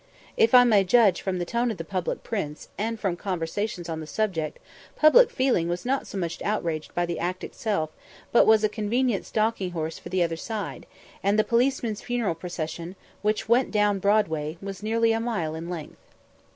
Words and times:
If 0.35 0.55
I 0.55 0.63
might 0.63 0.87
judge 0.87 1.21
from 1.21 1.37
the 1.37 1.45
tone 1.45 1.69
of 1.69 1.77
the 1.77 1.83
public 1.83 2.23
prints, 2.23 2.69
and 2.75 2.99
from 2.99 3.15
conversations 3.15 3.87
on 3.87 3.99
the 3.99 4.07
subject, 4.07 4.57
public 4.95 5.29
feeling 5.29 5.67
was 5.69 5.85
not 5.85 6.11
much 6.15 6.41
outraged 6.41 6.95
by 6.95 7.05
the 7.05 7.19
act 7.19 7.43
itself, 7.43 7.91
but 8.31 8.39
it 8.39 8.45
was 8.47 8.63
a 8.63 8.67
convenient 8.67 9.27
stalking 9.27 9.69
horse 9.73 9.99
for 9.99 10.09
the 10.09 10.23
other 10.23 10.37
side, 10.37 10.87
and 11.21 11.37
the 11.37 11.43
policeman's 11.43 12.01
funeral 12.01 12.33
procession, 12.33 12.95
which 13.21 13.47
went 13.47 13.69
down 13.69 13.99
Broadway, 13.99 14.57
was 14.59 14.81
nearly 14.81 15.11
a 15.11 15.19
mile 15.19 15.53
in 15.53 15.69
length. 15.69 15.99